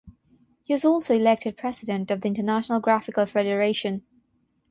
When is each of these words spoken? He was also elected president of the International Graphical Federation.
He 0.63 0.73
was 0.73 0.83
also 0.83 1.13
elected 1.13 1.57
president 1.57 2.09
of 2.09 2.21
the 2.21 2.27
International 2.27 2.79
Graphical 2.79 3.27
Federation. 3.27 4.03